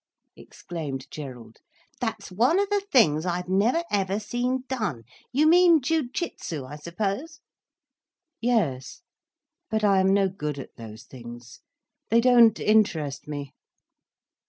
[0.35, 1.57] exclaimed Gerald.
[1.99, 5.03] "That's one of the things I've never ever seen done.
[5.31, 7.39] You mean jiu jitsu, I suppose?"
[8.39, 9.01] "Yes.
[9.69, 13.53] But I am no good at those things—they don't interest me."